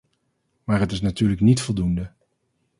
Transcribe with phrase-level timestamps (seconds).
[0.63, 2.11] Maar het is natuurlijk niet voldoende.